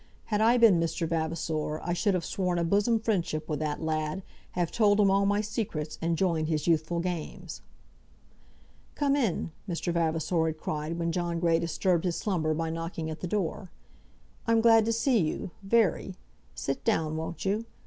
Had 0.33 0.41
I 0.41 0.57
been 0.57 0.79
Mr. 0.79 1.07
Vavasor 1.07 1.79
I 1.83 1.93
should 1.93 2.15
have 2.15 2.25
sworn 2.25 2.57
a 2.57 2.63
bosom 2.63 2.99
friendship 2.99 3.47
with 3.47 3.59
that 3.59 3.83
lad, 3.83 4.23
have 4.53 4.71
told 4.71 4.99
him 4.99 5.11
all 5.11 5.27
my 5.27 5.41
secrets, 5.41 5.99
and 6.01 6.17
joined 6.17 6.47
his 6.47 6.65
youthful 6.65 6.99
games. 7.01 7.61
"Come 8.95 9.15
in!" 9.15 9.51
Mr. 9.69 9.93
Vavasor 9.93 10.47
had 10.47 10.57
cried 10.57 10.97
when 10.97 11.11
John 11.11 11.39
Grey 11.39 11.59
disturbed 11.59 12.05
his 12.05 12.15
slumber 12.15 12.55
by 12.55 12.71
knocking 12.71 13.11
at 13.11 13.19
the 13.19 13.27
door. 13.27 13.69
"I'm 14.47 14.59
glad 14.59 14.85
to 14.85 14.91
see 14.91 15.19
you, 15.19 15.51
very. 15.61 16.15
Sit 16.55 16.83
down; 16.83 17.15
won't 17.15 17.45
you? 17.45 17.65